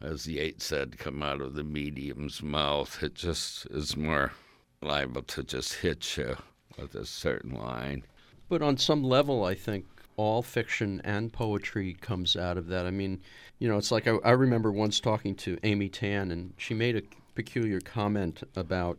[0.00, 3.02] as Yeats said, come out of the medium's mouth.
[3.02, 4.32] It just is more
[4.80, 6.36] liable to just hit you
[6.78, 8.04] with a certain line.
[8.48, 9.84] But on some level, I think
[10.16, 12.86] all fiction and poetry comes out of that.
[12.86, 13.20] I mean,
[13.58, 16.96] you know, it's like I, I remember once talking to Amy Tan, and she made
[16.96, 17.02] a
[17.34, 18.98] peculiar comment about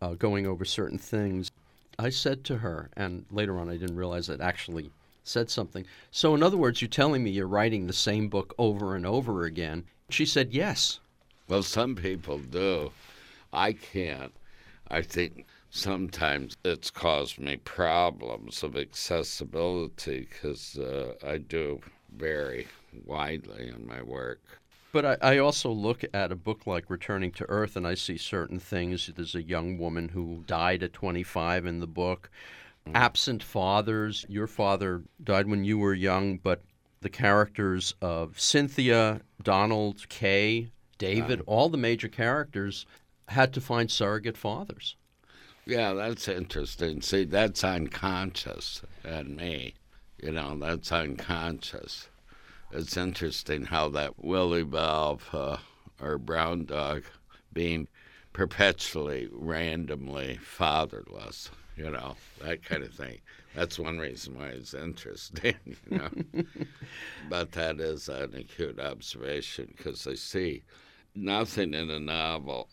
[0.00, 1.50] uh, going over certain things.
[1.98, 4.90] I said to her, and later on I didn't realize it actually
[5.24, 5.86] said something.
[6.10, 9.44] So, in other words, you're telling me you're writing the same book over and over
[9.44, 9.84] again.
[10.10, 11.00] She said, yes.
[11.48, 12.90] Well, some people do.
[13.52, 14.32] I can't.
[14.88, 21.80] I think sometimes it's caused me problems of accessibility because uh, I do
[22.14, 22.68] vary
[23.06, 24.42] widely in my work.
[24.92, 28.18] But I, I also look at a book like Returning to Earth and I see
[28.18, 29.10] certain things.
[29.16, 32.30] There's a young woman who died at 25 in the book.
[32.94, 34.26] Absent fathers.
[34.28, 36.60] Your father died when you were young, but
[37.00, 40.68] the characters of Cynthia, Donald, Kay,
[40.98, 42.84] David, all the major characters
[43.28, 44.96] had to find surrogate fathers.
[45.64, 47.02] Yeah, that's interesting.
[47.02, 49.74] See, that's unconscious in me.
[50.20, 52.08] You know, that's unconscious.
[52.72, 55.58] It's interesting how that will evolve, uh,
[56.00, 57.04] or brown dog
[57.52, 57.86] being
[58.32, 61.50] perpetually, randomly fatherless.
[61.76, 63.20] You know, that kind of thing.
[63.54, 66.10] That's one reason why it's interesting, you know.
[67.28, 70.62] but that is an acute observation because I see
[71.14, 72.68] nothing in a novel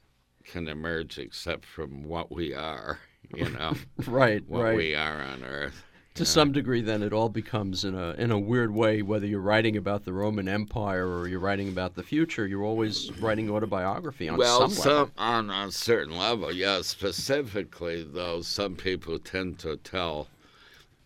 [0.46, 3.00] can emerge except from what we are,
[3.36, 3.74] you know,
[4.08, 4.76] Right, what right.
[4.78, 5.84] we are on Earth.
[6.16, 9.02] To some degree, then it all becomes in a in a weird way.
[9.02, 13.10] Whether you're writing about the Roman Empire or you're writing about the future, you're always
[13.22, 15.12] writing autobiography on well, some level.
[15.18, 16.82] on a certain level, yeah.
[16.82, 20.28] Specifically, though, some people tend to tell.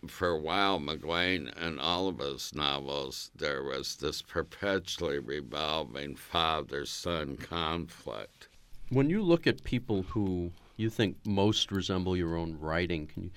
[0.07, 7.37] For a while, McGuane and all of his novels, there was this perpetually revolving father-son
[7.37, 8.47] conflict.
[8.93, 13.31] When you look at people who you think most resemble your own writing, can you?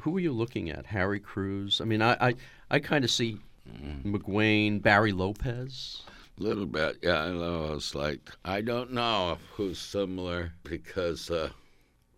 [0.00, 0.86] Who are you looking at?
[0.86, 1.80] Harry Crews?
[1.80, 2.34] I mean, I I,
[2.70, 3.38] I kind of see
[3.68, 4.14] Mm-hmm.
[4.14, 6.02] McGuane, Barry Lopez.
[6.38, 7.24] A little bit, yeah.
[7.24, 7.72] I.
[7.74, 11.50] It's like I don't know who's similar because uh,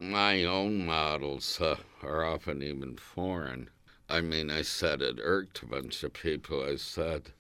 [0.01, 3.71] my own models uh, are often even foreign.
[4.09, 6.65] I mean, I said it irked a bunch of people.
[6.65, 7.31] I said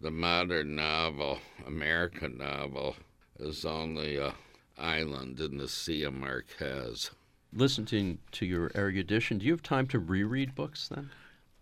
[0.00, 2.96] the modern novel, American novel,
[3.38, 4.34] is only a
[4.78, 7.10] island in the Sea of Marquez.
[7.52, 11.10] Listening to your erudition, do you have time to reread books then?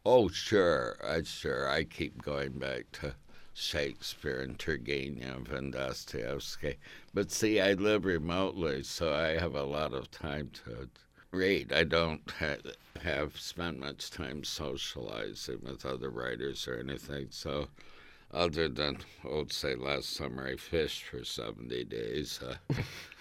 [0.04, 1.68] Oh, sure, I sure.
[1.68, 3.14] I keep going back to
[3.54, 6.76] Shakespeare and Turgenev and Dostoevsky.
[7.14, 10.88] But see, I live remotely, so I have a lot of time to
[11.30, 11.72] read.
[11.72, 12.56] I don't ha-
[13.00, 17.28] have spent much time socializing with other writers or anything.
[17.30, 17.68] So,
[18.34, 22.74] other than, oh, say, last summer I fished for 70 days, uh,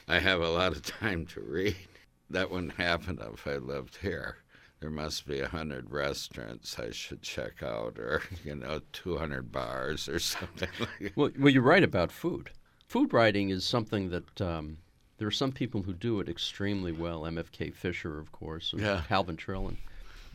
[0.07, 1.75] I have a lot of time to read.
[2.29, 4.37] That wouldn't happen if I lived here
[4.83, 9.49] there must be a hundred restaurants I should check out, or you know, two hundred
[9.49, 10.67] bars or something.
[10.77, 12.49] Like Well, well, you're right about food.
[12.89, 14.77] Food writing is something that um,
[15.19, 17.21] there are some people who do it extremely well.
[17.21, 19.03] MFK Fisher, of course, Yeah.
[19.07, 19.77] Calvin Trillin.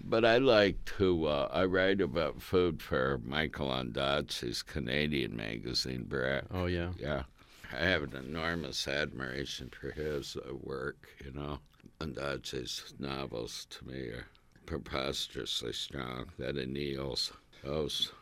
[0.02, 1.26] But I like to.
[1.26, 6.44] Uh, I write about food for Michael Ondaatje's Canadian magazine, Brick.
[6.50, 6.92] Oh yeah.
[6.98, 7.24] Yeah,
[7.72, 11.08] I have an enormous admiration for his uh, work.
[11.24, 11.58] You know,
[12.00, 14.26] Ondaatje's novels to me are
[14.66, 16.26] preposterously strong.
[16.38, 17.32] That Neil's,
[17.62, 18.12] those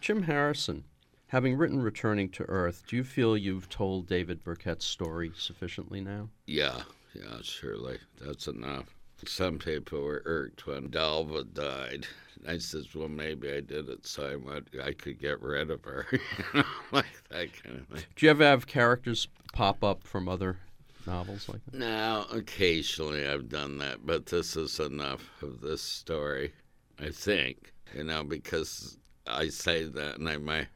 [0.00, 0.84] Jim Harrison,
[1.28, 6.28] having written Returning to Earth, do you feel you've told David Burkett's story sufficiently now?
[6.46, 6.82] Yeah,
[7.14, 7.98] yeah, surely.
[8.20, 8.93] That's enough.
[9.28, 12.06] Some people were irked when Dalva died.
[12.46, 15.82] I says, well, maybe I did it so I, might, I could get rid of
[15.84, 16.06] her.
[16.12, 16.20] you
[16.54, 18.04] know, like that kind of thing.
[18.16, 20.58] Do you ever have characters pop up from other
[21.06, 21.74] novels like that?
[21.74, 26.52] Now, occasionally I've done that, but this is enough of this story,
[27.00, 27.72] I think.
[27.94, 30.68] You know, because I say that and I might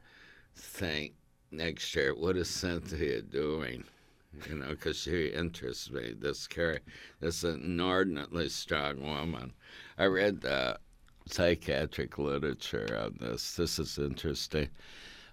[0.54, 1.14] think
[1.50, 3.84] next year, what is Cynthia doing?
[4.46, 6.14] You know, because she interests me.
[6.18, 6.80] This Carrie,
[7.20, 9.52] this inordinately strong woman.
[9.96, 10.78] I read the
[11.26, 13.56] psychiatric literature on this.
[13.56, 14.68] This is interesting.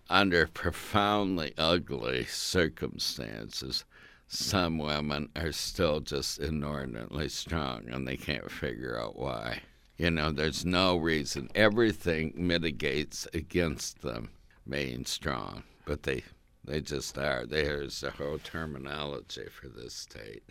[0.10, 3.86] Under profoundly ugly circumstances,
[4.28, 9.62] some women are still just inordinately strong and they can't figure out why.
[9.98, 11.50] You know, there's no reason.
[11.56, 14.30] Everything mitigates against them
[14.68, 16.24] being strong, but they
[16.66, 17.46] they just are.
[17.46, 20.44] There's a whole terminology for this state.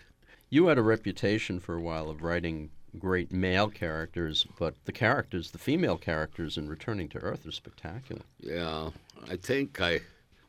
[0.51, 5.51] You had a reputation for a while of writing great male characters, but the characters,
[5.51, 8.23] the female characters in Returning to Earth, are spectacular.
[8.39, 8.91] Yeah,
[9.29, 10.01] I think I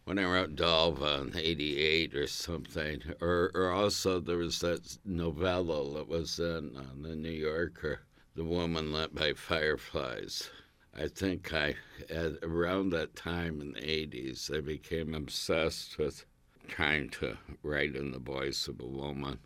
[0.03, 5.97] when I wrote Dalva in '88 or something, or or also there was that novella
[5.97, 8.01] that was in uh, the New Yorker,
[8.35, 10.49] "The Woman Lit by Fireflies."
[10.97, 11.75] I think I,
[12.09, 16.25] at around that time in the '80s, I became obsessed with
[16.67, 19.39] trying to write in the voice of a woman.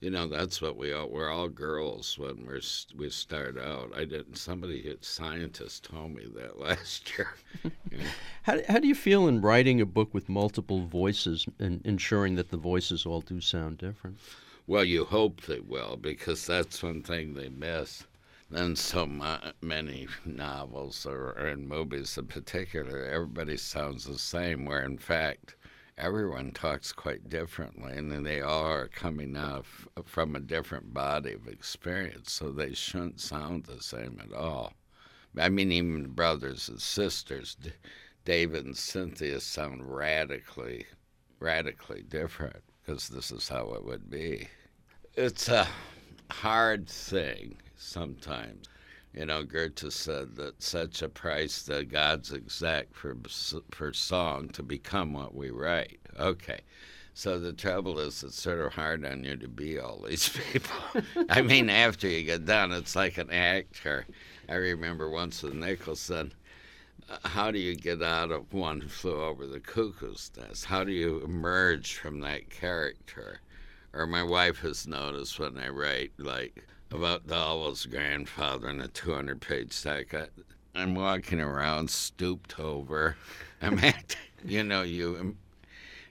[0.00, 2.60] You know, that's what we all, we're all girls when we're,
[2.94, 3.90] we start out.
[3.96, 7.34] I didn't, somebody, a scientist told me that last year.
[7.90, 8.04] You know,
[8.42, 12.50] How, how do you feel in writing a book with multiple voices and ensuring that
[12.50, 14.18] the voices all do sound different?
[14.66, 18.04] Well, you hope they will, because that's one thing they miss.
[18.54, 19.04] Then so
[19.60, 25.56] many novels or, or in movies in particular, everybody sounds the same, where in fact,
[25.98, 29.66] everyone talks quite differently, and then they all are coming out
[30.04, 34.74] from a different body of experience, so they shouldn't sound the same at all.
[35.36, 37.56] I mean, even brothers and sisters,
[38.24, 40.86] David and Cynthia sound radically,
[41.40, 44.46] radically different because this is how it would be.
[45.14, 45.66] It's a
[46.30, 48.68] hard thing sometimes.
[49.12, 53.16] You know, Goethe said that such a price the gods exact for
[53.70, 56.00] for song to become what we write.
[56.18, 56.60] Okay.
[57.16, 60.74] So the trouble is, it's sort of hard on you to be all these people.
[61.28, 64.04] I mean, after you get done, it's like an actor.
[64.48, 66.32] I remember once with Nicholson,
[67.08, 70.64] uh, how do you get out of one flew over the cuckoo's nest?
[70.64, 73.40] How do you emerge from that character?
[73.92, 79.40] Or my wife has noticed when I write like about Dahl's grandfather in a 200
[79.40, 80.14] page stack.
[80.14, 80.26] I,
[80.74, 83.16] I'm walking around stooped over.
[83.60, 85.36] I'm acting, you know, you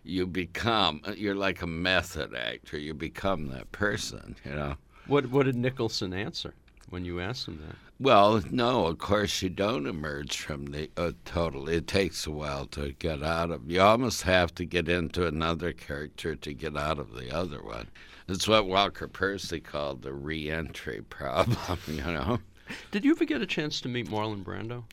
[0.03, 2.77] you become you're like a method actor.
[2.77, 4.75] You become that person, you know.
[5.07, 6.53] What what did Nicholson answer
[6.89, 7.75] when you asked him that?
[7.99, 11.75] Well, no, of course you don't emerge from the uh, totally.
[11.75, 13.69] It takes a while to get out of.
[13.69, 17.87] You almost have to get into another character to get out of the other one.
[18.27, 21.57] It's what Walker Percy called the re-entry problem.
[21.87, 22.39] You know.
[22.91, 24.83] Did you ever get a chance to meet Marlon Brando?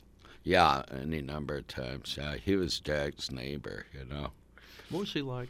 [0.42, 2.16] Yeah, any number of times.
[2.18, 3.86] Yeah, he was Jack's neighbor.
[3.92, 4.30] You know.
[4.90, 5.48] What was he like?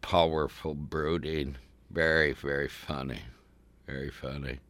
[0.00, 1.56] Powerful, brooding,
[1.90, 3.20] very, very funny,
[3.86, 4.60] very funny.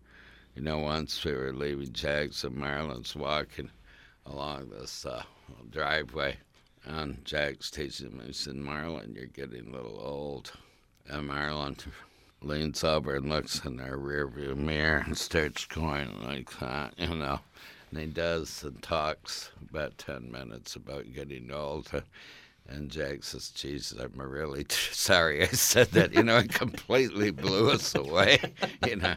[0.57, 3.71] You know, once we were leaving Jack's and Marlon's walking
[4.27, 5.23] along this uh,
[5.71, 6.37] driveway,
[6.85, 10.51] and Jack's teaching me, he said, Marlon, you're getting a little old.
[11.09, 11.79] And Marlon
[12.43, 17.41] leans over and looks in their rearview mirror and starts going like that, you know.
[17.91, 21.91] And he does and talks about 10 minutes about getting old.
[22.69, 26.13] And Jack says, Jesus, I'm really sorry I said that.
[26.13, 28.39] You know, it completely blew us away.
[28.87, 29.17] You know,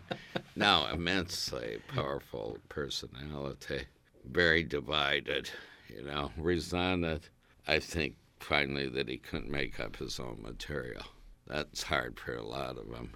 [0.55, 3.83] now immensely powerful personality,
[4.25, 5.49] very divided,
[5.87, 7.21] you know, resigned,
[7.67, 11.03] I think finally that he couldn't make up his own material.
[11.51, 13.11] That's hard for a lot of them.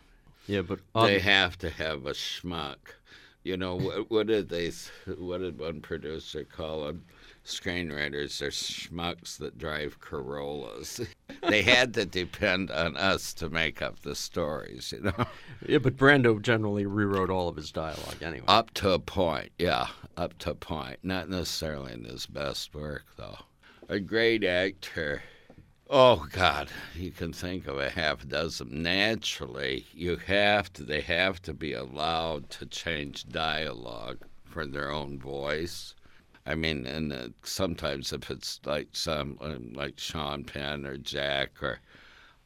[0.45, 2.75] Yeah, but they have to have a schmuck.
[3.43, 4.71] You know what, what did they?
[5.17, 7.05] What did one producer call them?
[7.45, 10.99] Screenwriters are schmucks that drive Corollas.
[11.47, 15.25] they had to depend on us to make up the stories, you know.
[15.65, 18.45] Yeah, but Brando generally rewrote all of his dialogue anyway.
[18.47, 20.97] Up to a point, yeah, up to a point.
[21.03, 23.37] Not necessarily in his best work, though.
[23.87, 25.21] A great actor
[25.89, 28.81] Oh God, you can think of a half dozen.
[28.81, 30.83] Naturally, you have to.
[30.83, 35.93] They have to be allowed to change dialogue for their own voice.
[36.43, 41.61] I mean, and uh, sometimes if it's like some um, like Sean Penn or Jack
[41.61, 41.79] or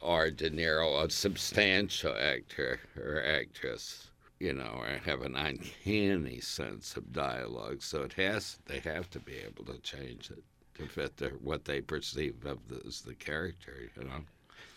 [0.01, 4.09] or De Niro, a substantial actor or actress,
[4.39, 7.83] you know, have an uncanny sense of dialogue.
[7.83, 8.59] So it has.
[8.65, 10.43] They have to be able to change it
[10.79, 13.89] to fit their, what they perceive of the, as the character.
[13.95, 14.21] You know.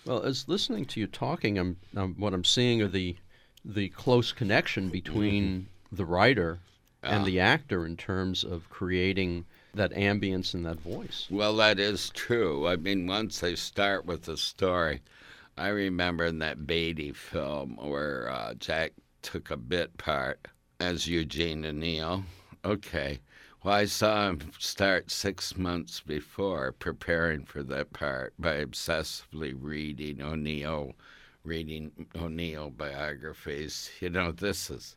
[0.05, 3.17] Well, as listening to you talking, I'm, I'm what I'm seeing are the
[3.65, 5.97] the close connection between mm-hmm.
[5.97, 6.59] the writer
[7.03, 9.45] and the actor in terms of creating
[9.75, 11.27] that ambience and that voice.
[11.31, 12.69] Well, that is true.
[12.69, 15.01] I mean, once they start with the story,
[15.57, 18.93] I remember in that Beatty film where uh, Jack
[19.23, 20.47] took a bit part
[20.81, 22.25] as Eugene O'Neill.
[22.65, 23.21] Okay,
[23.63, 30.21] well, I saw him start six months before preparing for that part by obsessively reading
[30.21, 30.93] O'Neill,
[31.45, 33.91] reading O'Neill biographies.
[34.01, 34.97] You know, this is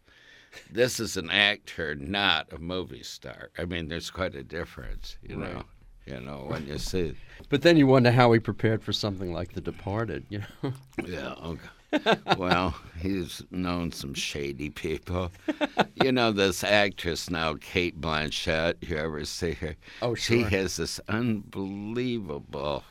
[0.72, 3.50] this is an actor, not a movie star.
[3.58, 5.54] I mean, there's quite a difference, you right.
[5.54, 5.64] know.
[6.06, 7.16] You know, when you see.
[7.50, 10.74] But then you wonder how he prepared for something like The Departed, you know.
[11.04, 11.34] yeah.
[11.38, 11.68] Oh, okay
[12.38, 15.32] well, he's known some shady people.
[16.04, 18.76] you know this actress now, Cate Blanchett.
[18.82, 19.76] You ever see her?
[20.02, 20.38] Oh, sure.
[20.38, 22.84] She has this unbelievable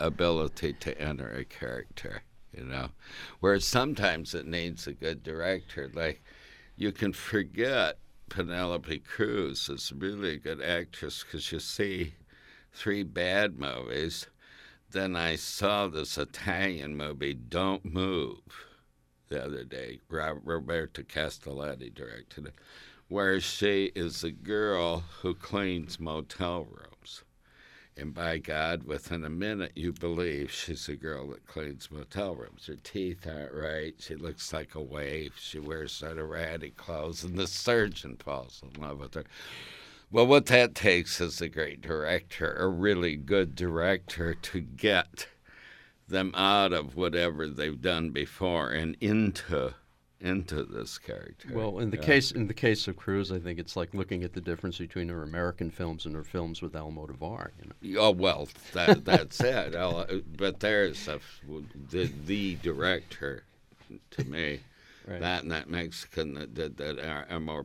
[0.00, 2.22] ability to enter a character.
[2.56, 2.88] You know,
[3.40, 5.90] where sometimes it needs a good director.
[5.92, 6.22] Like
[6.76, 12.14] you can forget Penelope Cruz is really a good actress because you see
[12.72, 14.26] three bad movies
[14.90, 18.40] then I saw this Italian movie, Don't Move,
[19.28, 20.00] the other day.
[20.08, 22.54] Roberto Castellitto directed it,
[23.08, 27.22] where she is a girl who cleans motel rooms.
[27.98, 32.66] And by God, within a minute, you believe she's a girl that cleans motel rooms.
[32.66, 33.94] Her teeth aren't right.
[33.98, 35.38] She looks like a waif.
[35.38, 39.24] She wears sort of ratty clothes, and the surgeon falls in love with her.
[40.10, 45.26] Well, what that takes is a great director, a really good director, to get
[46.08, 49.74] them out of whatever they've done before and into
[50.20, 51.48] into this character.
[51.52, 52.02] Well, in the yeah.
[52.02, 55.08] case in the case of Cruz, I think it's like looking at the difference between
[55.08, 57.50] her American films and her films with Almodovar.
[57.60, 58.00] You know?
[58.00, 59.74] Oh well, that, that's it.
[59.86, 61.20] Uh, but there's a,
[61.90, 63.44] the the director
[64.10, 64.60] to me.
[65.06, 65.20] Right.
[65.20, 66.98] That and that Mexican that did that
[67.30, 67.64] Amor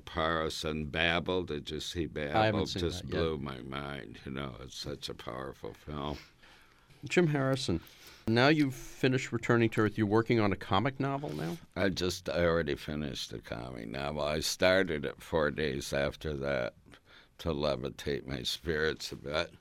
[0.63, 1.43] and Babel.
[1.43, 2.65] Did you see Babel?
[2.65, 4.19] Just blew my mind.
[4.25, 6.19] You know, it's such a powerful film.
[7.09, 7.79] Jim Harrison.
[8.27, 9.97] Now you've finished returning to Earth.
[9.97, 11.57] You're working on a comic novel now.
[11.75, 14.21] I just I already finished the comic novel.
[14.21, 16.75] I started it four days after that
[17.39, 19.51] to levitate my spirits a bit.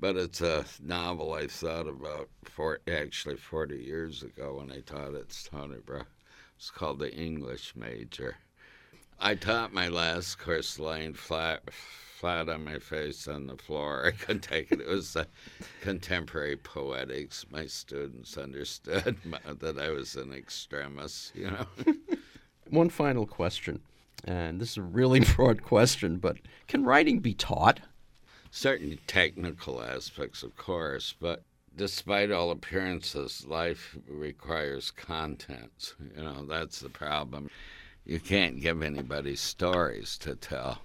[0.00, 5.14] But it's a novel I thought about for actually 40 years ago when I taught
[5.14, 6.06] at Stony Brook.
[6.58, 8.38] It's called The English Major.
[9.20, 14.04] I taught my last course lying flat flat on my face on the floor.
[14.04, 14.80] I couldn't take it.
[14.80, 15.26] It was uh,
[15.82, 17.46] contemporary poetics.
[17.48, 19.16] My students understood
[19.60, 21.66] that I was an extremist, you know.
[22.70, 23.78] One final question,
[24.24, 27.78] and this is a really broad question, but can writing be taught?
[28.50, 31.44] Certain technical aspects, of course, but
[31.78, 35.94] despite all appearances, life requires content.
[36.16, 37.48] You know, that's the problem.
[38.04, 40.82] You can't give anybody stories to tell.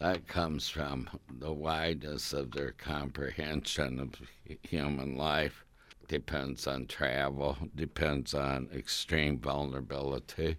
[0.00, 1.08] That comes from
[1.38, 4.14] the wideness of their comprehension of
[4.62, 5.64] human life.
[6.08, 10.56] Depends on travel, depends on extreme vulnerability.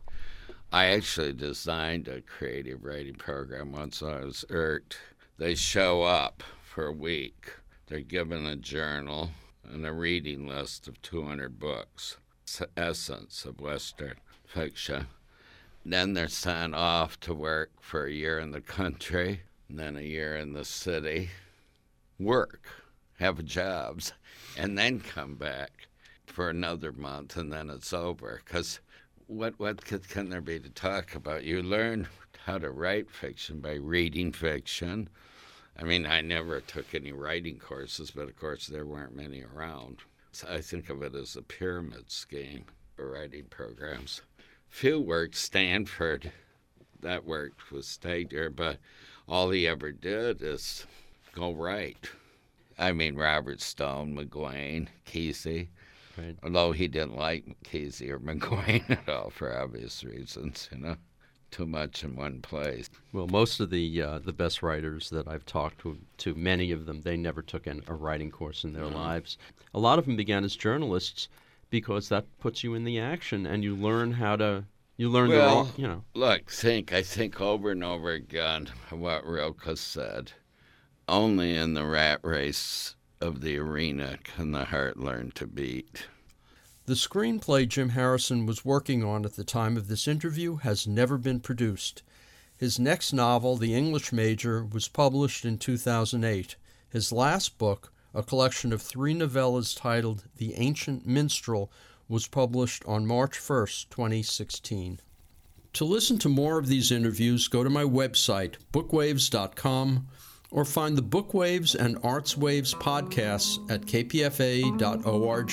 [0.71, 4.97] I actually designed a creative writing program once I was irked.
[5.38, 7.51] They show up for a week.
[7.88, 9.32] They're given a journal
[9.72, 12.18] and a reading list of 200 books.
[12.78, 15.07] Essence of Western fiction.
[15.86, 20.36] Then they're sent off to work for a year in the country, then a year
[20.36, 21.30] in the city,
[22.20, 22.68] work,
[23.20, 24.13] have jobs,
[24.57, 25.88] and then come back
[26.26, 28.41] for another month, and then it's over.
[28.43, 28.80] Because
[29.28, 31.43] what what can there be to talk about?
[31.43, 32.07] You learn
[32.45, 35.09] how to write fiction by reading fiction.
[35.78, 39.97] I mean, I never took any writing courses, but of course there weren't many around.
[40.32, 42.65] So I think of it as a pyramid scheme
[42.95, 44.21] for writing programs
[44.76, 46.34] few worked Stanford.
[46.99, 48.78] That worked with Stegner, but
[49.26, 50.86] all he ever did is
[51.34, 52.09] go write.
[52.78, 55.69] I mean, Robert Stone, McGuane, Kesey.
[56.17, 56.36] Right.
[56.43, 60.97] Although he didn't like Kesey or McGuane at all for obvious reasons, you know,
[61.56, 62.89] too much in one place.
[63.14, 66.86] Well, most of the uh, the best writers that I've talked to, to many of
[66.86, 69.38] them, they never took an, a writing course in their lives.
[69.74, 71.30] A lot of them began as journalists
[71.70, 74.66] because that puts you in the action and you learn how to
[74.97, 76.03] you learn well, the you know.
[76.14, 80.34] Look, think I think over and over again what Rilke said.
[81.08, 86.08] Only in the rat race of the arena can the heart learn to beat.
[86.88, 91.17] The screenplay Jim Harrison was working on at the time of this interview has never
[91.17, 92.03] been produced.
[92.55, 96.55] His next novel, The English Major, was published in 2008.
[96.88, 101.71] His last book, a collection of three novellas titled The Ancient Minstrel,
[102.07, 104.99] was published on March 1st, 2016.
[105.73, 110.07] To listen to more of these interviews, go to my website, bookwaves.com,
[110.51, 115.49] or find the Bookwaves and Artswaves podcasts at kpfa.org.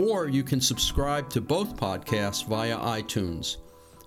[0.00, 3.58] Or you can subscribe to both podcasts via iTunes.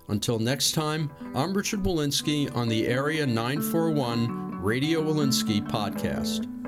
[0.08, 6.63] Until next time, I'm Richard Wolinsky on the Area 941 Radio Wolinsky podcast.